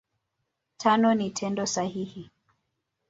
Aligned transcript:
Tano 0.77 1.13
ni 1.13 1.29
Tendo 1.31 1.65
sahihi. 1.65 2.31